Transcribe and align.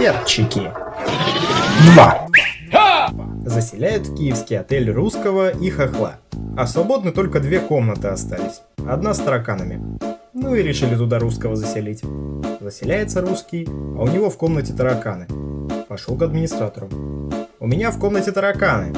Перчики. 0.00 0.72
2. 1.92 2.28
Заселяют 3.44 4.08
киевский 4.16 4.58
отель 4.58 4.90
русского 4.90 5.50
и 5.50 5.68
хохла. 5.68 6.14
А 6.56 6.66
свободны 6.66 7.12
только 7.12 7.38
две 7.38 7.60
комнаты 7.60 8.08
остались. 8.08 8.62
Одна 8.88 9.12
с 9.12 9.18
тараканами. 9.18 9.98
Ну 10.32 10.54
и 10.54 10.62
решили 10.62 10.96
туда 10.96 11.18
русского 11.18 11.54
заселить. 11.54 12.02
Заселяется 12.62 13.20
русский, 13.20 13.68
а 13.68 14.04
у 14.04 14.08
него 14.08 14.30
в 14.30 14.38
комнате 14.38 14.72
тараканы. 14.72 15.26
Пошел 15.86 16.16
к 16.16 16.22
администратору. 16.22 16.88
У 17.58 17.66
меня 17.66 17.90
в 17.90 17.98
комнате 17.98 18.32
тараканы. 18.32 18.94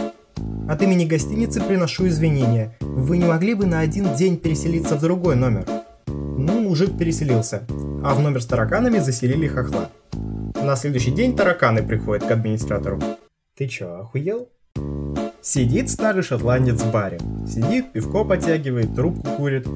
От 0.69 0.83
имени 0.83 1.05
гостиницы 1.05 1.61
приношу 1.61 2.07
извинения. 2.07 2.77
Вы 2.79 3.19
не 3.19 3.25
могли 3.25 3.55
бы 3.55 3.67
на 3.67 3.81
один 3.81 4.15
день 4.15 4.37
переселиться 4.37 4.95
в 4.95 5.01
другой 5.01 5.35
номер? 5.35 5.67
Ну, 6.07 6.61
мужик 6.61 6.97
переселился, 6.97 7.65
а 8.05 8.15
в 8.15 8.21
номер 8.21 8.41
с 8.41 8.47
тараканами 8.47 9.01
заселили 9.01 9.49
хохла. 9.49 9.91
На 10.63 10.77
следующий 10.77 11.11
день 11.11 11.35
тараканы 11.35 11.83
приходят 11.83 12.25
к 12.25 12.31
администратору. 12.31 13.01
Ты 13.57 13.67
чё, 13.67 13.99
охуел? 13.99 14.49
Сидит 15.43 15.91
старый 15.91 16.23
шотландец 16.23 16.81
в 16.81 16.93
баре. 16.93 17.19
Сидит, 17.49 17.93
пивко 17.93 18.23
потягивает, 18.23 18.95
трубку 18.95 19.29
курит. 19.37 19.67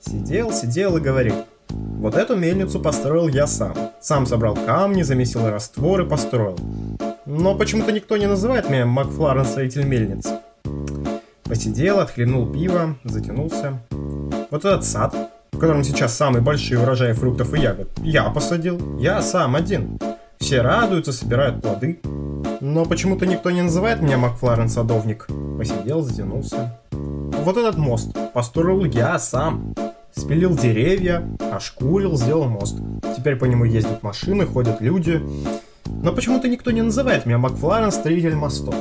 Сидел, 0.00 0.50
сидел 0.50 0.96
и 0.96 1.00
говорит. 1.00 1.34
Вот 1.68 2.14
эту 2.14 2.36
мельницу 2.36 2.80
построил 2.80 3.28
я 3.28 3.46
сам. 3.46 3.74
Сам 4.00 4.24
собрал 4.24 4.54
камни, 4.54 5.02
замесил 5.02 5.46
раствор 5.50 6.00
и 6.00 6.08
построил. 6.08 6.58
Но 7.26 7.54
почему-то 7.54 7.92
никто 7.92 8.16
не 8.16 8.26
называет 8.26 8.70
меня 8.70 8.86
Макфларен 8.86 9.44
строитель 9.44 9.84
мельниц. 9.84 10.26
Посидел, 11.42 12.00
отхлебнул 12.00 12.50
пиво, 12.50 12.96
затянулся. 13.04 13.78
Вот 14.50 14.64
этот 14.64 14.84
сад, 14.84 15.14
в 15.52 15.58
котором 15.58 15.84
сейчас 15.84 16.14
самый 16.14 16.40
большой 16.40 16.78
урожай 16.78 17.12
фруктов 17.12 17.52
и 17.52 17.60
ягод, 17.60 17.88
я 18.02 18.30
посадил. 18.30 18.98
Я 18.98 19.20
сам 19.20 19.54
один. 19.54 19.98
Все 20.44 20.60
радуются, 20.60 21.10
собирают 21.14 21.62
плоды. 21.62 22.00
Но 22.60 22.84
почему-то 22.84 23.24
никто 23.24 23.50
не 23.50 23.62
называет 23.62 24.02
меня 24.02 24.18
Макфларен 24.18 24.68
садовник. 24.68 25.26
Посидел, 25.56 26.02
затянулся. 26.02 26.78
Вот 26.90 27.56
этот 27.56 27.78
мост 27.78 28.14
построил 28.34 28.84
я 28.84 29.18
сам. 29.18 29.74
Спилил 30.14 30.54
деревья, 30.54 31.26
ошкурил, 31.50 32.18
сделал 32.18 32.44
мост. 32.44 32.76
Теперь 33.16 33.36
по 33.36 33.46
нему 33.46 33.64
ездят 33.64 34.02
машины, 34.02 34.44
ходят 34.44 34.82
люди. 34.82 35.22
Но 35.86 36.12
почему-то 36.12 36.46
никто 36.46 36.72
не 36.72 36.82
называет 36.82 37.24
меня 37.24 37.38
Макфларен 37.38 37.90
строитель 37.90 38.34
мостов. 38.34 38.74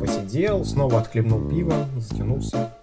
Посидел, 0.00 0.64
снова 0.64 0.98
отхлебнул 0.98 1.48
пиво, 1.48 1.86
затянулся. 1.96 2.74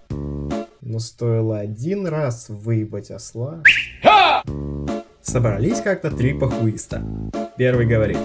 Но 0.79 0.99
стоило 0.99 1.59
один 1.59 2.07
раз 2.07 2.45
выебать 2.47 3.11
осла... 3.11 3.61
Собрались 5.35 5.81
как-то 5.81 6.11
три 6.11 6.33
похуиста. 6.33 7.01
Первый 7.57 7.85
говорит, 7.85 8.19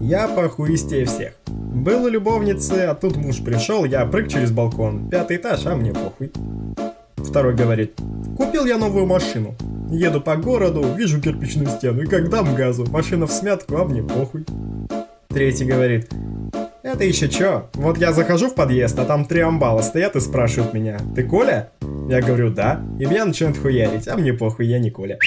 я 0.00 0.26
похуистее 0.26 1.04
всех. 1.04 1.34
Был 1.46 2.06
у 2.06 2.08
любовницы, 2.08 2.86
а 2.88 2.96
тут 2.96 3.14
муж 3.14 3.40
пришел, 3.44 3.84
я 3.84 4.04
прыг 4.04 4.26
через 4.26 4.50
балкон. 4.50 5.08
Пятый 5.08 5.36
этаж, 5.36 5.64
а 5.66 5.76
мне 5.76 5.92
похуй. 5.92 6.32
Второй 7.18 7.54
говорит, 7.54 7.92
купил 8.36 8.66
я 8.66 8.78
новую 8.78 9.06
машину. 9.06 9.54
Еду 9.92 10.20
по 10.20 10.34
городу, 10.34 10.82
вижу 10.96 11.20
кирпичную 11.20 11.68
стену, 11.68 12.02
и 12.02 12.06
как 12.06 12.30
дам 12.30 12.52
газу, 12.56 12.84
машина 12.90 13.28
в 13.28 13.30
смятку, 13.30 13.76
а 13.76 13.84
мне 13.84 14.02
похуй. 14.02 14.44
Третий 15.28 15.66
говорит, 15.66 16.10
это 16.82 17.04
еще 17.04 17.28
чё? 17.28 17.70
Вот 17.74 17.96
я 17.98 18.12
захожу 18.12 18.48
в 18.48 18.56
подъезд, 18.56 18.98
а 18.98 19.04
там 19.04 19.24
три 19.24 19.38
амбала 19.38 19.82
стоят 19.82 20.16
и 20.16 20.20
спрашивают 20.20 20.74
меня, 20.74 20.98
ты 21.14 21.22
Коля? 21.22 21.70
Я 22.08 22.22
говорю, 22.22 22.50
да. 22.50 22.80
И 22.98 23.04
меня 23.04 23.24
начинают 23.24 23.58
хуярить, 23.58 24.06
а 24.06 24.16
мне 24.16 24.32
похуй, 24.32 24.66
я 24.66 24.78
не 24.78 24.90
Коля. 24.90 25.18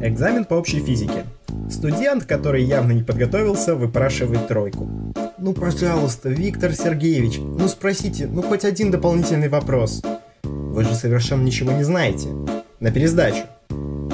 Экзамен 0.00 0.44
по 0.44 0.54
общей 0.54 0.78
физике. 0.78 1.24
Студент, 1.68 2.24
который 2.24 2.62
явно 2.62 2.92
не 2.92 3.02
подготовился, 3.02 3.74
выпрашивает 3.74 4.46
тройку. 4.46 4.88
Ну, 5.38 5.52
пожалуйста, 5.52 6.28
Виктор 6.28 6.72
Сергеевич, 6.72 7.38
ну 7.38 7.66
спросите, 7.66 8.26
ну 8.26 8.42
хоть 8.42 8.64
один 8.64 8.90
дополнительный 8.90 9.48
вопрос. 9.48 10.02
Вы 10.42 10.84
же 10.84 10.94
совершенно 10.94 11.42
ничего 11.42 11.72
не 11.72 11.82
знаете. 11.82 12.28
На 12.78 12.90
пересдачу. 12.90 13.44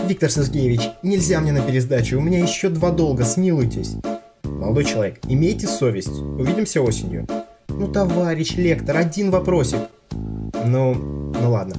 Виктор 0.09 0.31
Сергеевич, 0.31 0.81
нельзя 1.03 1.41
мне 1.41 1.53
на 1.53 1.61
пересдачу, 1.61 2.19
у 2.19 2.23
меня 2.23 2.39
еще 2.39 2.69
два 2.69 2.91
долга, 2.91 3.25
смилуйтесь. 3.25 3.97
Молодой 4.45 4.85
человек, 4.85 5.19
имейте 5.29 5.67
совесть, 5.67 6.21
увидимся 6.39 6.81
осенью. 6.81 7.27
Ну, 7.69 7.89
товарищ 7.89 8.55
лектор, 8.57 8.97
один 8.97 9.31
вопросик. 9.31 9.81
Ну, 10.65 11.26
ну 11.41 11.51
ладно. 11.51 11.75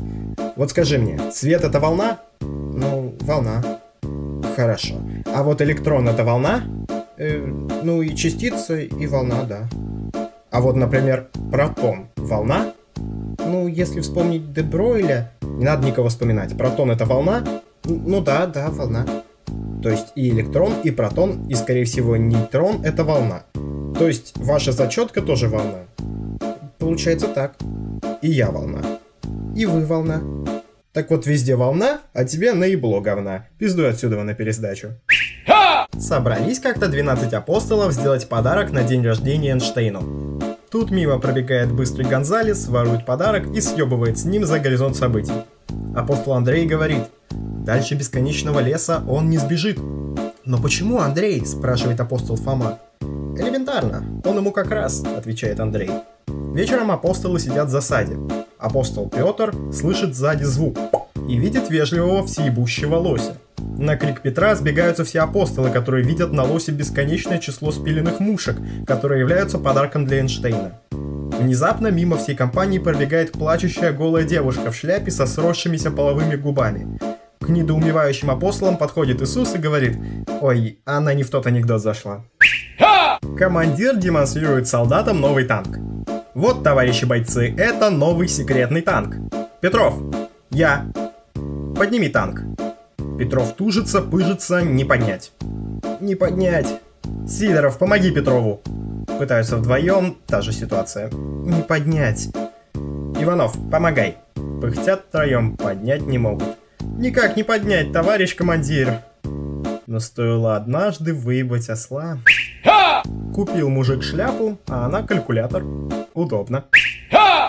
Вот 0.56 0.72
скажи 0.72 0.98
мне, 0.98 1.20
свет 1.32 1.64
это 1.64 1.80
волна? 1.80 2.20
Ну, 2.42 3.16
волна. 3.22 3.64
Хорошо. 4.56 4.96
А 5.34 5.44
вот 5.44 5.62
электрон 5.62 6.08
это 6.08 6.24
волна? 6.24 6.64
Э, 7.18 7.46
ну 7.84 8.02
и 8.02 8.16
частица, 8.16 8.80
и 8.80 9.08
волна, 9.08 9.44
да. 9.44 9.70
А 10.52 10.62
вот, 10.62 10.76
например, 10.76 11.28
протон 11.52 12.08
волна? 12.16 12.74
Ну, 13.40 13.68
если 13.68 14.02
вспомнить 14.02 14.54
Дебройля, 14.54 15.32
не 15.42 15.66
надо 15.66 15.86
никого 15.86 16.10
вспоминать. 16.10 16.58
Протон 16.58 16.92
это 16.92 17.06
волна? 17.06 17.44
Ну 17.86 18.22
да, 18.22 18.48
да, 18.48 18.70
волна. 18.70 19.06
То 19.82 19.90
есть 19.90 20.08
и 20.16 20.30
электрон, 20.30 20.74
и 20.84 20.92
протон, 20.92 21.48
и, 21.48 21.56
скорее 21.56 21.86
всего, 21.86 22.18
нейтрон— 22.18 22.82
это 22.84 23.04
волна. 23.04 23.44
То 23.98 24.08
есть 24.08 24.34
ваша 24.36 24.72
зачетка 24.72 25.22
тоже 25.22 25.48
волна. 25.48 25.86
Получается 26.78 27.28
так. 27.28 27.56
И 28.22 28.30
я 28.30 28.52
волна. 28.52 28.82
И 29.58 29.66
вы 29.66 29.84
волна. 29.88 30.22
Так 30.94 31.10
вот, 31.10 31.26
везде 31.26 31.56
волна, 31.56 32.02
а 32.14 32.26
тебе 32.26 32.54
наебло 32.54 33.02
говна. 33.02 33.48
Пиздуй 33.58 33.90
отсюда 33.90 34.22
на 34.22 34.36
пересдачу. 34.36 34.90
Собрались 35.98 36.60
как-то 36.60 36.88
12 36.88 37.34
апостолов 37.34 37.92
сделать 37.92 38.30
подарок 38.30 38.72
на 38.72 38.84
день 38.84 39.04
рождения 39.04 39.54
Эйнштейну. 39.54 40.40
Тут 40.70 40.92
мимо 40.92 41.18
пробегает 41.18 41.72
быстрый 41.72 42.06
Гонзалес, 42.06 42.68
ворует 42.68 43.04
подарок 43.04 43.48
и 43.48 43.60
съебывает 43.60 44.20
с 44.20 44.26
ним 44.26 44.46
за 44.46 44.60
горизонт 44.60 44.96
событий. 44.96 45.34
Апостол 45.96 46.34
Андрей 46.34 46.68
говорит, 46.68 47.06
дальше 47.32 47.96
бесконечного 47.96 48.60
леса 48.60 49.02
он 49.10 49.32
не 49.32 49.40
сбежит. 49.40 49.80
Но 50.46 50.62
почему 50.62 51.00
Андрей? 51.00 51.44
спрашивает 51.48 52.00
апостол 52.00 52.36
Фома. 52.36 52.78
Элементарно, 53.02 54.22
он 54.24 54.38
ему 54.38 54.52
как 54.52 54.70
раз, 54.70 55.04
отвечает 55.04 55.60
Андрей. 55.60 55.90
Вечером 56.54 56.92
апостолы 56.92 57.40
сидят 57.40 57.70
в 57.70 57.72
засаде. 57.72 58.18
Апостол 58.60 59.08
Петр 59.08 59.54
слышит 59.72 60.16
сзади 60.16 60.44
звук 60.44 60.78
и 61.30 61.38
видит 61.38 61.70
вежливого 61.70 62.26
всеебущего 62.26 62.96
лося. 62.96 63.38
На 63.78 63.96
крик 63.98 64.22
Петра 64.22 64.56
сбегаются 64.56 65.06
все 65.06 65.20
апостолы, 65.20 65.70
которые 65.70 66.04
видят 66.04 66.32
на 66.32 66.44
лосе 66.44 66.72
бесконечное 66.72 67.38
число 67.38 67.72
спиленных 67.72 68.20
мушек, 68.20 68.58
которые 68.88 69.20
являются 69.20 69.60
подарком 69.60 70.06
для 70.06 70.20
Эйнштейна. 70.20 70.80
Внезапно 70.92 71.88
мимо 71.88 72.18
всей 72.18 72.36
компании 72.36 72.80
пробегает 72.80 73.32
плачущая 73.32 73.92
голая 73.92 74.24
девушка 74.24 74.72
в 74.72 74.76
шляпе 74.76 75.12
со 75.12 75.28
сросшимися 75.28 75.92
половыми 75.92 76.36
губами. 76.36 77.00
К 77.40 77.50
недоумевающим 77.50 78.32
апостолам 78.32 78.78
подходит 78.78 79.22
Иисус 79.22 79.54
и 79.54 79.60
говорит 79.60 79.98
«Ой, 80.42 80.80
она 80.86 81.14
не 81.14 81.22
в 81.22 81.30
тот 81.30 81.46
анекдот 81.46 81.82
зашла». 81.82 82.24
Командир 83.38 83.96
демонстрирует 83.96 84.68
солдатам 84.68 85.22
новый 85.22 85.46
танк. 85.46 85.78
Вот, 86.38 86.62
товарищи 86.62 87.04
бойцы, 87.04 87.52
это 87.58 87.90
новый 87.90 88.28
секретный 88.28 88.84
танк. 88.84 89.16
Петров, 89.60 89.96
я. 90.52 90.86
Подними 91.76 92.10
танк. 92.10 92.44
Петров 93.18 93.54
тужится, 93.54 94.04
пыжится, 94.04 94.62
не 94.62 94.86
поднять. 94.86 95.32
Не 96.00 96.14
поднять. 96.14 96.80
Сидоров, 97.28 97.80
помоги 97.80 98.12
Петрову. 98.12 98.62
Пытаются 99.18 99.58
вдвоем, 99.58 100.16
та 100.28 100.42
же 100.42 100.52
ситуация. 100.52 101.10
Не 101.10 101.64
поднять. 101.64 102.30
Иванов, 103.20 103.58
помогай. 103.72 104.18
Пыхтят 104.62 105.06
втроем, 105.10 105.58
поднять 105.58 106.04
не 106.04 106.20
могут. 106.20 106.56
Никак 107.00 107.36
не 107.36 107.42
поднять, 107.42 107.92
товарищ 107.92 108.36
командир. 108.36 109.00
Но 109.88 110.00
стоило 110.00 110.56
однажды 110.56 111.16
выебать 111.16 111.68
осла. 111.68 112.20
Купил 113.34 113.70
мужик 113.70 114.04
шляпу, 114.04 114.60
а 114.68 114.86
она 114.86 115.02
калькулятор. 115.02 115.64
Удобно. 116.18 116.66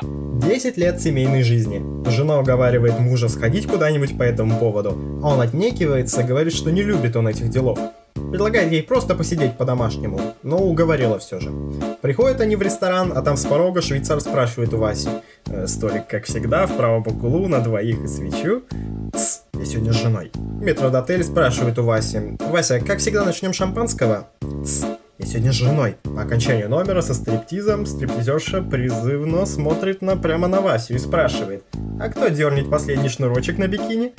10 0.02 0.76
лет 0.76 1.00
семейной 1.00 1.42
жизни. 1.42 1.82
Жена 2.10 2.38
уговаривает 2.38 2.98
мужа 2.98 3.30
сходить 3.30 3.66
куда-нибудь 3.66 4.18
по 4.18 4.22
этому 4.22 4.58
поводу, 4.58 4.90
а 5.22 5.28
он 5.28 5.40
отнекивается, 5.40 6.22
говорит, 6.22 6.52
что 6.52 6.70
не 6.70 6.82
любит 6.82 7.16
он 7.16 7.28
этих 7.28 7.48
делов. 7.48 7.78
Предлагает 8.12 8.70
ей 8.70 8.82
просто 8.82 9.14
посидеть 9.14 9.56
по-домашнему, 9.56 10.20
но 10.42 10.58
уговорила 10.58 11.18
все 11.18 11.40
же. 11.40 11.50
Приходят 12.02 12.42
они 12.42 12.56
в 12.56 12.62
ресторан, 12.62 13.10
а 13.16 13.22
там 13.22 13.38
с 13.38 13.46
порога 13.46 13.80
швейцар 13.80 14.20
спрашивает 14.20 14.74
у 14.74 14.76
Васи. 14.76 15.08
«Э, 15.46 15.66
столик, 15.66 16.06
как 16.06 16.24
всегда, 16.24 16.66
в 16.66 16.76
правом 16.76 17.06
углу, 17.06 17.48
на 17.48 17.60
двоих 17.60 18.04
и 18.04 18.06
свечу. 18.06 18.64
Тс, 19.14 19.44
я 19.54 19.64
сегодня 19.64 19.94
с 19.94 19.96
женой. 19.96 20.30
Метродотель 20.60 21.24
спрашивает 21.24 21.78
у 21.78 21.84
Васи. 21.84 22.36
Вася, 22.40 22.80
как 22.80 22.98
всегда, 22.98 23.24
начнем 23.24 23.54
шампанского? 23.54 24.28
Тс, 24.62 24.84
я 25.18 25.26
сегодня 25.26 25.52
с 25.52 25.56
женой. 25.56 25.96
По 26.02 26.22
окончанию 26.22 26.68
номера 26.68 27.02
со 27.02 27.12
стриптизом 27.12 27.86
стриптизерша 27.86 28.62
призывно 28.62 29.46
смотрит 29.46 30.00
на, 30.00 30.16
прямо 30.16 30.48
на 30.48 30.60
Васю 30.60 30.94
и 30.94 30.98
спрашивает, 30.98 31.64
а 32.00 32.08
кто 32.08 32.28
дернет 32.28 32.70
последний 32.70 33.08
шнурочек 33.08 33.58
на 33.58 33.66
бикини? 33.66 34.12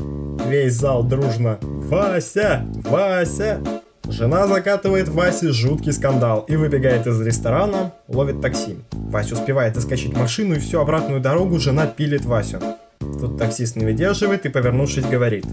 Весь 0.47 0.73
зал 0.73 1.03
дружно 1.03 1.57
«Вася! 1.61 2.65
Вася!» 2.83 3.59
Жена 4.09 4.47
закатывает 4.47 5.07
Васе 5.07 5.51
жуткий 5.51 5.93
скандал 5.93 6.43
и 6.47 6.55
выбегает 6.55 7.05
из 7.05 7.21
ресторана, 7.21 7.93
ловит 8.07 8.41
такси. 8.41 8.77
Вася 8.91 9.35
успевает 9.35 9.75
заскочить 9.75 10.17
машину 10.17 10.55
и 10.55 10.59
всю 10.59 10.79
обратную 10.79 11.21
дорогу 11.21 11.59
жена 11.59 11.85
пилит 11.85 12.25
Васю. 12.25 12.59
Тут 12.99 13.37
таксист 13.37 13.75
не 13.75 13.85
выдерживает 13.85 14.45
и, 14.45 14.49
повернувшись, 14.49 15.05
говорит. 15.05 15.45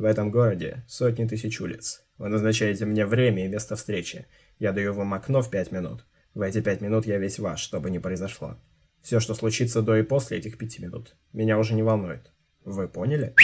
В 0.00 0.04
этом 0.04 0.30
городе 0.30 0.82
сотни 0.88 1.26
тысяч 1.26 1.60
улиц. 1.60 2.00
Вы 2.16 2.30
назначаете 2.30 2.86
мне 2.86 3.04
время 3.04 3.44
и 3.44 3.48
место 3.48 3.76
встречи. 3.76 4.24
Я 4.58 4.72
даю 4.72 4.94
вам 4.94 5.12
окно 5.12 5.42
в 5.42 5.50
пять 5.50 5.72
минут. 5.72 6.06
В 6.32 6.40
эти 6.40 6.62
пять 6.62 6.80
минут 6.80 7.04
я 7.04 7.18
весь 7.18 7.38
ваш, 7.38 7.60
что 7.60 7.80
бы 7.80 7.90
ни 7.90 7.98
произошло. 7.98 8.56
Все, 9.02 9.20
что 9.20 9.34
случится 9.34 9.82
до 9.82 9.96
и 9.96 10.02
после 10.02 10.38
этих 10.38 10.56
пяти 10.56 10.82
минут, 10.82 11.16
меня 11.34 11.58
уже 11.58 11.74
не 11.74 11.82
волнует. 11.82 12.32
Вы 12.64 12.88
поняли? 12.88 13.34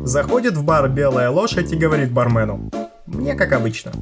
Заходит 0.00 0.56
в 0.56 0.64
бар 0.64 0.88
белая 0.88 1.30
лошадь 1.30 1.72
и 1.72 1.76
говорит 1.76 2.10
бармену. 2.10 2.68
Мне 3.06 3.36
как 3.36 3.52
обычно. 3.52 3.92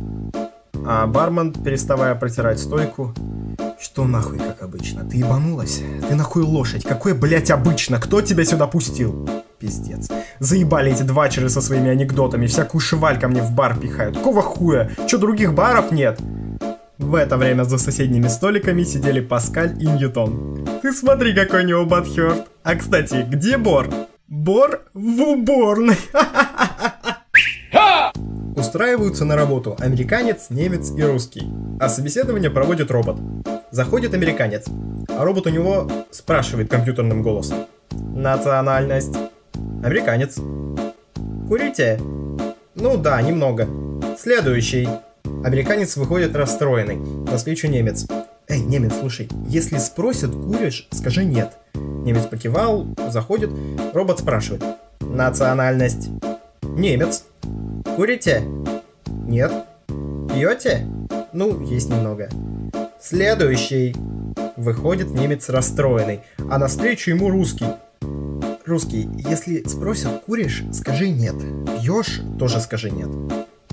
А 0.87 1.07
бармен, 1.07 1.53
переставая 1.53 2.15
протирать 2.15 2.59
стойку, 2.59 3.15
что 3.79 4.07
нахуй 4.07 4.39
как 4.39 4.63
обычно? 4.63 5.07
Ты 5.07 5.19
ебанулась? 5.19 5.83
Ты 6.09 6.15
нахуй 6.15 6.43
лошадь? 6.43 6.85
Какое, 6.85 7.15
блять, 7.15 7.51
обычно? 7.51 8.01
Кто 8.01 8.23
тебя 8.23 8.47
сюда 8.47 8.67
пустил? 8.67 9.29
Пиздец. 9.65 10.11
Заебали 10.41 10.93
эти 10.93 11.03
двачеры 11.03 11.49
со 11.49 11.63
своими 11.63 11.89
анекдотами, 11.89 12.47
всякую 12.47 12.83
шиваль 12.83 13.19
ко 13.19 13.29
мне 13.29 13.41
в 13.41 13.53
бар 13.53 13.79
пихают. 13.79 14.19
Какого 14.19 14.43
хуя? 14.43 14.91
Че, 15.07 15.17
других 15.17 15.55
баров 15.55 15.91
нет? 15.91 16.21
В 16.99 17.15
это 17.15 17.39
время 17.39 17.65
за 17.65 17.79
соседними 17.79 18.29
столиками 18.29 18.85
сидели 18.85 19.21
Паскаль 19.21 19.75
и 19.81 19.87
Ньютон. 19.87 20.69
Ты 20.83 20.93
смотри, 20.93 21.35
какой 21.35 21.65
у 21.65 21.67
него 21.67 21.87
батхерт. 21.87 22.47
А 22.63 22.75
кстати, 22.75 23.27
где 23.27 23.57
Бор? 23.57 23.89
Бор 24.29 24.83
в 24.93 25.23
уборной. 25.23 25.97
Устраиваются 28.57 29.25
на 29.25 29.35
работу 29.35 29.77
американец, 29.79 30.51
немец 30.51 30.93
и 30.95 31.03
русский. 31.03 31.51
А 31.81 31.89
собеседование 31.89 32.51
проводит 32.51 32.91
робот. 32.91 33.17
Заходит 33.71 34.13
американец, 34.13 34.67
а 35.09 35.25
робот 35.25 35.47
у 35.47 35.51
него 35.51 35.91
спрашивает 36.11 36.71
компьютерным 36.71 37.23
голосом. 37.23 37.67
Национальность. 38.15 39.17
Американец. 39.85 40.39
Курите? 41.47 42.01
Ну 42.75 42.97
да, 42.97 43.21
немного. 43.21 43.69
Следующий. 44.19 44.89
Американец 45.45 45.99
выходит 45.99 46.35
расстроенный. 46.35 46.97
Навстречу 46.97 47.69
немец. 47.69 48.07
Эй, 48.49 48.61
немец, 48.61 48.95
слушай, 48.99 49.29
если 49.47 49.77
спросят, 49.77 50.31
куришь, 50.31 50.89
скажи 50.91 51.27
нет. 51.27 51.59
Немец 51.75 52.25
покивал, 52.25 52.87
заходит, 53.11 53.51
робот 53.93 54.21
спрашивает. 54.21 54.65
Национальность. 55.01 56.09
Немец. 56.63 57.25
Курите? 57.95 58.43
Нет. 59.27 59.53
Пьете? 60.33 60.87
Ну, 61.35 61.61
есть 61.61 61.91
немного. 61.91 62.31
Следующий. 63.03 63.95
Выходит 64.57 65.11
немец 65.11 65.51
расстроенный, 65.51 66.21
а 66.51 66.57
навстречу 66.57 67.11
ему 67.11 67.29
русский. 67.29 67.67
Русский, 68.67 69.07
если 69.29 69.63
спросят, 69.69 70.23
куришь, 70.25 70.65
скажи 70.73 71.11
нет. 71.11 71.35
Пьешь, 71.67 72.23
тоже 72.39 72.61
скажи 72.61 72.91
нет. 72.91 73.11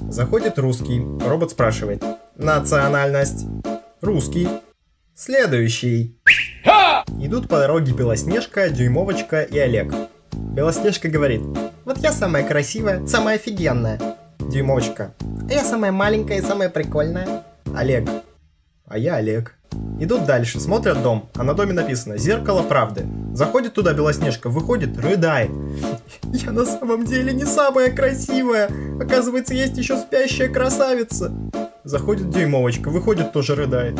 Заходит 0.09 0.59
русский, 0.59 0.99
робот 1.25 1.51
спрашивает. 1.51 2.03
Национальность. 2.35 3.45
Русский. 4.01 4.49
Следующий. 5.15 6.19
Идут 7.21 7.47
по 7.47 7.59
дороге 7.59 7.93
Белоснежка, 7.93 8.69
Дюймовочка 8.69 9.43
и 9.43 9.57
Олег. 9.59 9.93
Белоснежка 10.33 11.07
говорит, 11.07 11.41
вот 11.85 11.97
я 11.99 12.11
самая 12.11 12.45
красивая, 12.45 13.07
самая 13.07 13.35
офигенная. 13.35 13.97
Дюймовочка, 14.39 15.13
а 15.47 15.53
я 15.53 15.63
самая 15.63 15.93
маленькая 15.93 16.39
и 16.39 16.41
самая 16.41 16.69
прикольная. 16.69 17.45
Олег, 17.73 18.09
а 18.85 18.97
я 18.97 19.15
Олег. 19.15 19.55
Идут 19.99 20.25
дальше, 20.25 20.59
смотрят 20.59 21.03
дом, 21.03 21.29
а 21.35 21.43
на 21.43 21.53
доме 21.53 21.73
написано 21.73 22.17
«Зеркало 22.17 22.63
правды». 22.63 23.05
Заходит 23.33 23.73
туда 23.73 23.93
Белоснежка, 23.93 24.49
выходит, 24.49 24.97
рыдает. 24.97 25.51
Я 26.33 26.51
на 26.51 26.65
самом 26.65 27.05
деле 27.05 27.33
не 27.33 27.45
самая 27.45 27.91
красивая. 27.91 28.69
Оказывается, 28.99 29.53
есть 29.53 29.77
еще 29.77 29.97
спящая 29.97 30.49
красавица. 30.49 31.31
Заходит 31.83 32.29
Дюймовочка, 32.29 32.89
выходит, 32.89 33.31
тоже 33.31 33.55
рыдает. 33.55 33.99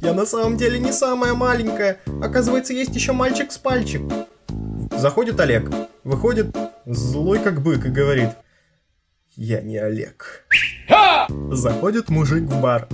Я 0.00 0.12
на 0.12 0.26
самом 0.26 0.56
деле 0.56 0.78
не 0.78 0.92
самая 0.92 1.34
маленькая. 1.34 1.98
Оказывается, 2.22 2.72
есть 2.72 2.94
еще 2.94 3.12
мальчик 3.12 3.50
с 3.50 3.58
пальчик. 3.58 4.02
Заходит 4.96 5.40
Олег, 5.40 5.70
выходит 6.04 6.56
злой 6.86 7.38
как 7.40 7.62
бык 7.62 7.84
и 7.84 7.90
говорит 7.90 8.30
«Я 9.34 9.60
не 9.60 9.76
Олег». 9.78 10.46
Заходит 11.50 12.08
мужик 12.08 12.44
в 12.44 12.60
бар, 12.60 12.88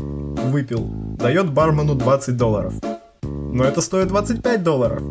выпил, 0.44 0.88
дает 1.18 1.52
бармену 1.52 1.94
20 1.94 2.36
долларов. 2.36 2.74
Но 3.22 3.64
это 3.64 3.80
стоит 3.80 4.08
25 4.08 4.62
долларов. 4.62 5.02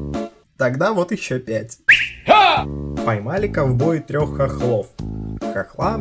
Тогда 0.57 0.93
вот 0.93 1.11
еще 1.11 1.39
5. 1.39 1.79
Поймали 3.05 3.47
ковбои 3.47 3.99
трех 3.99 4.35
хохлов. 4.35 4.87
Хохла, 5.53 5.99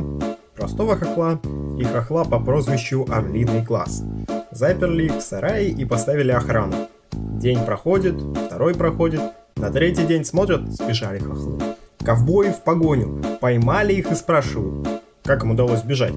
простого 0.55 0.97
хохла 0.97 1.41
и 1.79 1.85
хохла 1.85 2.25
по 2.25 2.38
прозвищу 2.38 3.06
Орлиный 3.11 3.62
Глаз. 3.62 4.03
Заперли 4.50 5.05
их 5.05 5.17
в 5.17 5.21
сарае 5.21 5.71
и 5.71 5.85
поставили 5.85 6.32
охрану. 6.32 6.75
День 7.12 7.65
проходит, 7.65 8.21
второй 8.47 8.75
проходит, 8.75 9.23
на 9.56 9.71
третий 9.71 10.05
день 10.05 10.25
смотрят, 10.25 10.69
сбежали 10.71 11.19
хохлы. 11.19 11.59
Ковбои 12.05 12.50
в 12.50 12.62
погоню, 12.62 13.23
поймали 13.41 13.93
их 13.94 14.11
и 14.11 14.15
спрашивают, 14.15 14.88
как 15.23 15.44
им 15.44 15.53
удалось 15.53 15.82
бежать. 15.82 16.15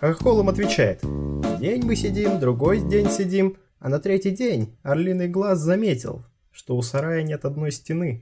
Хохол 0.00 0.40
им 0.40 0.48
отвечает, 0.48 1.02
день 1.62 1.84
мы 1.84 1.94
сидим, 1.94 2.40
другой 2.40 2.80
день 2.80 3.08
сидим, 3.08 3.56
а 3.78 3.88
на 3.88 4.00
третий 4.00 4.32
день 4.32 4.76
Орлиный 4.82 5.28
Глаз 5.28 5.60
заметил, 5.60 6.24
что 6.50 6.76
у 6.76 6.82
сарая 6.82 7.22
нет 7.22 7.44
одной 7.44 7.70
стены. 7.70 8.20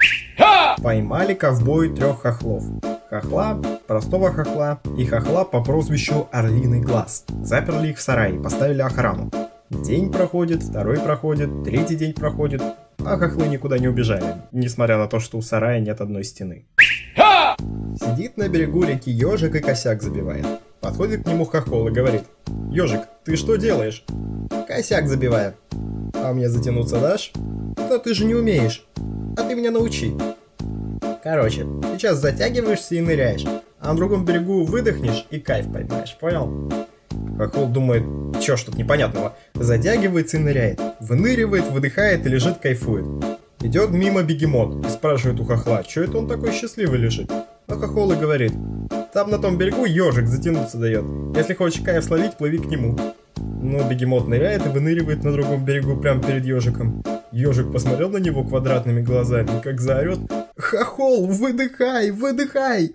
Поймали 0.83 1.33
ковбои 1.33 1.89
трех 1.89 2.21
хохлов. 2.21 2.65
Хохла, 3.09 3.59
простого 3.87 4.31
хохла 4.31 4.83
и 4.99 5.07
хохла 5.07 5.45
по 5.45 5.65
прозвищу 5.65 6.29
Орлиный 6.31 6.83
Глаз. 6.83 7.25
Заперли 7.43 7.89
их 7.89 7.97
в 7.97 8.03
сарай 8.03 8.35
поставили 8.35 8.83
охрану. 8.83 9.31
День 9.71 10.13
проходит, 10.13 10.63
второй 10.63 10.99
проходит, 10.99 11.65
третий 11.65 11.97
день 11.97 12.13
проходит, 12.13 12.61
а 12.99 13.17
хохлы 13.17 13.49
никуда 13.49 13.79
не 13.79 13.89
убежали, 13.89 14.35
несмотря 14.53 14.99
на 14.99 15.07
то, 15.07 15.19
что 15.19 15.39
у 15.39 15.43
сарая 15.43 15.81
нет 15.81 16.03
одной 16.03 16.25
стены. 16.25 16.67
Сидит 17.57 18.37
на 18.37 18.51
берегу 18.51 18.85
реки 18.85 19.11
ежик 19.11 19.55
и 19.55 19.61
косяк 19.61 20.03
забивает. 20.03 20.47
Подходит 20.81 21.25
к 21.25 21.27
нему 21.27 21.44
хохол 21.44 21.88
и 21.88 21.93
говорит, 21.93 22.23
«Ежик, 22.71 23.03
ты 23.25 23.37
что 23.37 23.56
делаешь?» 23.56 24.05
«Косяк 24.67 25.08
забиваю». 25.08 25.55
«А 26.15 26.32
мне 26.32 26.49
затянуться 26.49 27.01
дашь?» 27.01 27.32
«Да 27.77 27.99
ты 27.99 28.15
же 28.15 28.25
не 28.25 28.34
умеешь. 28.34 28.87
А 29.37 29.43
ты 29.43 29.55
меня 29.55 29.70
научи». 29.70 30.15
Короче, 31.22 31.67
сейчас 31.93 32.19
затягиваешься 32.19 32.94
и 32.94 33.01
ныряешь, 33.01 33.44
а 33.79 33.93
на 33.93 33.94
другом 33.94 34.25
берегу 34.25 34.65
выдохнешь 34.65 35.27
и 35.31 35.39
кайф 35.39 35.70
поймаешь, 35.70 36.17
понял? 36.19 36.72
Хохол 37.37 37.69
думает, 37.69 38.05
чё 38.41 38.56
ж 38.56 38.63
тут 38.63 38.77
непонятного. 38.77 39.37
Затягивается 39.55 40.39
и 40.39 40.41
ныряет. 40.41 40.81
Выныривает, 41.01 41.70
выдыхает 41.70 42.25
и 42.25 42.29
лежит, 42.31 42.58
кайфует. 42.58 43.06
Идет 43.60 43.91
мимо 43.91 44.22
бегемот 44.22 44.87
и 44.87 44.89
спрашивает 44.89 45.41
у 45.41 45.44
хохла, 45.44 45.84
что 45.87 46.03
это 46.03 46.17
он 46.17 46.27
такой 46.27 46.53
счастливый 46.53 46.99
лежит. 46.99 47.31
А 47.67 47.75
хохол 47.75 48.13
и 48.13 48.17
говорит, 48.17 48.53
там 49.12 49.31
на 49.31 49.38
том 49.38 49.58
берегу 49.58 49.84
ежик 49.84 50.26
затянуться 50.26 50.79
дает. 50.79 51.05
Если 51.36 51.55
хочешь 51.55 51.82
кайф 51.82 52.05
словить, 52.05 52.36
плыви 52.36 52.58
к 52.58 52.67
нему. 52.67 52.96
Но 53.36 53.88
бегемот 53.88 54.29
ныряет 54.29 54.67
и 54.67 54.69
выныривает 54.69 55.24
на 55.24 55.32
другом 55.32 55.64
берегу 55.64 55.96
прямо 55.96 56.22
перед 56.22 56.44
ежиком. 56.44 57.02
Ежик 57.32 57.72
посмотрел 57.72 58.10
на 58.10 58.19
него 58.19 58.44
квадратными 58.44 59.02
глазами, 59.02 59.60
как 59.62 59.81
заорет. 59.81 60.19
Хохол, 60.56 61.26
выдыхай, 61.26 62.10
выдыхай! 62.10 62.90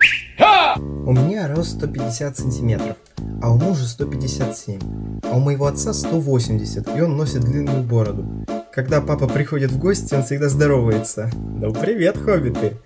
У 0.78 1.12
меня 1.12 1.48
рост 1.48 1.76
150 1.76 2.36
сантиметров, 2.36 2.96
а 3.42 3.52
у 3.52 3.58
мужа 3.58 3.86
157, 3.86 4.78
а 5.22 5.36
у 5.36 5.40
моего 5.40 5.66
отца 5.66 5.92
180, 5.92 6.96
и 6.96 7.00
он 7.00 7.16
носит 7.16 7.40
длинную 7.40 7.82
бороду. 7.82 8.26
Когда 8.72 9.00
папа 9.00 9.26
приходит 9.26 9.70
в 9.70 9.78
гости, 9.78 10.14
он 10.14 10.22
всегда 10.22 10.48
здоровается. 10.48 11.30
Ну 11.34 11.72
привет, 11.72 12.18
хоббиты! 12.18 12.76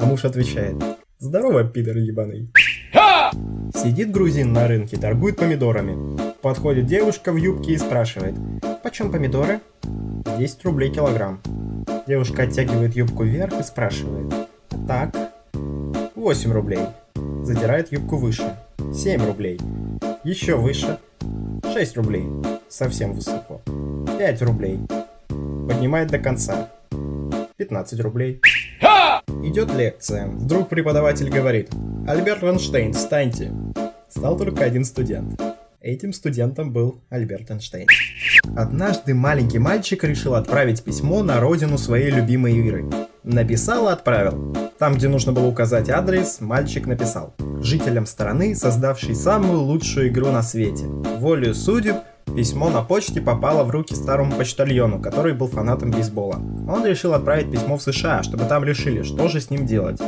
А 0.00 0.04
муж 0.04 0.24
отвечает. 0.24 0.76
Здорово, 1.18 1.64
пидор 1.64 1.96
ебаный. 1.98 2.50
Сидит 3.74 4.10
грузин 4.10 4.52
на 4.52 4.66
рынке, 4.68 4.96
торгует 4.96 5.36
помидорами. 5.36 6.18
Подходит 6.42 6.86
девушка 6.86 7.32
в 7.32 7.36
юбке 7.36 7.72
и 7.72 7.78
спрашивает. 7.78 8.34
Почем 8.82 9.12
помидоры? 9.12 9.60
10 10.38 10.64
рублей 10.64 10.90
килограмм. 10.90 11.40
Девушка 12.06 12.42
оттягивает 12.42 12.96
юбку 12.96 13.24
вверх 13.24 13.58
и 13.58 13.62
спрашивает. 13.62 14.48
Так, 14.88 15.14
8 16.14 16.52
рублей. 16.52 16.80
Задирает 17.42 17.92
юбку 17.92 18.16
выше. 18.16 18.56
7 18.94 19.24
рублей. 19.24 19.58
Еще 20.24 20.56
выше. 20.56 20.98
6 21.72 21.96
рублей. 21.96 22.24
Совсем 22.68 23.12
высоко. 23.12 23.60
5 24.18 24.42
рублей. 24.42 24.80
Поднимает 25.28 26.08
до 26.08 26.18
конца. 26.18 26.68
15 27.56 28.00
рублей. 28.00 28.40
Идет 29.42 29.74
лекция. 29.74 30.26
Вдруг 30.26 30.68
преподаватель 30.68 31.30
говорит. 31.30 31.70
Альберт 32.06 32.42
Эйнштейн, 32.42 32.92
встаньте. 32.92 33.52
Стал 34.10 34.36
только 34.36 34.64
один 34.64 34.84
студент. 34.84 35.40
Этим 35.80 36.12
студентом 36.12 36.72
был 36.72 37.00
Альберт 37.08 37.50
Эйнштейн. 37.50 37.86
Однажды 38.54 39.14
маленький 39.14 39.58
мальчик 39.58 40.04
решил 40.04 40.34
отправить 40.34 40.84
письмо 40.84 41.22
на 41.22 41.40
родину 41.40 41.78
своей 41.78 42.10
любимой 42.10 42.58
игры. 42.58 42.84
Написал 43.22 43.88
и 43.88 43.92
отправил. 43.92 44.54
Там, 44.78 44.94
где 44.94 45.08
нужно 45.08 45.32
было 45.32 45.46
указать 45.46 45.88
адрес, 45.88 46.40
мальчик 46.40 46.86
написал. 46.86 47.34
Жителям 47.62 48.06
страны, 48.06 48.54
создавшей 48.54 49.14
самую 49.14 49.60
лучшую 49.60 50.08
игру 50.08 50.30
на 50.30 50.42
свете. 50.42 50.84
Волею 50.86 51.54
судеб, 51.54 51.96
письмо 52.36 52.70
на 52.70 52.82
почте 52.82 53.20
попало 53.20 53.64
в 53.64 53.70
руки 53.70 53.94
старому 53.94 54.32
почтальону, 54.32 55.00
который 55.00 55.34
был 55.34 55.48
фанатом 55.48 55.90
бейсбола. 55.90 56.36
Он 56.68 56.84
решил 56.84 57.14
отправить 57.14 57.50
письмо 57.50 57.76
в 57.76 57.82
США, 57.82 58.22
чтобы 58.22 58.44
там 58.44 58.64
решили, 58.64 59.02
что 59.02 59.28
же 59.28 59.40
с 59.40 59.50
ним 59.50 59.66
делать. 59.66 60.00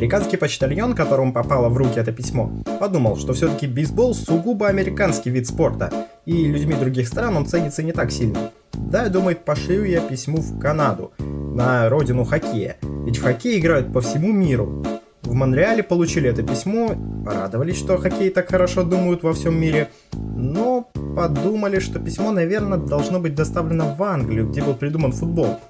Американский 0.00 0.38
почтальон, 0.38 0.94
которому 0.94 1.30
попало 1.30 1.68
в 1.68 1.76
руки 1.76 2.00
это 2.00 2.10
письмо, 2.10 2.50
подумал, 2.80 3.18
что 3.18 3.34
все-таки 3.34 3.66
бейсбол 3.66 4.14
сугубо 4.14 4.66
американский 4.66 5.28
вид 5.28 5.46
спорта, 5.46 5.92
и 6.24 6.46
людьми 6.46 6.72
других 6.72 7.06
стран 7.06 7.36
он 7.36 7.44
ценится 7.44 7.82
не 7.82 7.92
так 7.92 8.10
сильно. 8.10 8.50
Да, 8.72 9.10
думает, 9.10 9.44
пошлю 9.44 9.84
я 9.84 10.00
письмо 10.00 10.38
в 10.38 10.58
Канаду, 10.58 11.12
на 11.18 11.86
родину 11.90 12.24
хоккея, 12.24 12.78
ведь 13.04 13.18
в 13.18 13.22
хоккей 13.22 13.60
играют 13.60 13.92
по 13.92 14.00
всему 14.00 14.32
миру. 14.32 14.82
В 15.20 15.34
Монреале 15.34 15.82
получили 15.82 16.30
это 16.30 16.42
письмо, 16.42 16.94
порадовались, 17.26 17.76
что 17.76 17.98
хоккей 17.98 18.30
так 18.30 18.48
хорошо 18.48 18.84
думают 18.84 19.22
во 19.22 19.34
всем 19.34 19.60
мире, 19.60 19.90
но 20.14 20.88
подумали, 21.14 21.78
что 21.78 21.98
письмо, 21.98 22.32
наверное, 22.32 22.78
должно 22.78 23.20
быть 23.20 23.34
доставлено 23.34 23.94
в 23.94 24.02
Англию, 24.02 24.48
где 24.48 24.62
был 24.62 24.72
придуман 24.72 25.12
футбол. 25.12 25.60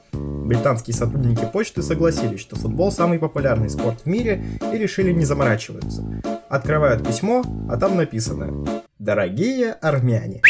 Британские 0.51 0.97
сотрудники 0.97 1.45
почты 1.53 1.81
согласились, 1.81 2.41
что 2.41 2.57
футбол 2.57 2.91
самый 2.91 3.21
популярный 3.21 3.71
спорт 3.71 4.01
в 4.01 4.07
мире 4.07 4.45
и 4.75 4.79
решили 4.79 5.13
не 5.13 5.25
заморачиваться. 5.25 6.05
Открывают 6.49 7.07
письмо, 7.07 7.45
а 7.71 7.77
там 7.77 7.97
написано 7.97 8.67
«Дорогие 8.99 9.75
армяне». 9.75 10.43